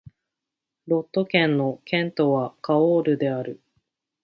[0.87, 3.61] ロット県の県都はカオールである